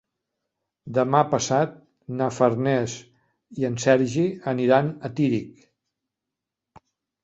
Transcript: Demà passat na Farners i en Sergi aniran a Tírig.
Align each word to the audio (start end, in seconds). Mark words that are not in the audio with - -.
Demà 0.97 1.21
passat 1.33 1.75
na 2.23 2.31
Farners 2.39 2.97
i 3.63 3.71
en 3.73 3.79
Sergi 3.87 4.27
aniran 4.57 4.93
a 5.13 5.17
Tírig. 5.23 5.65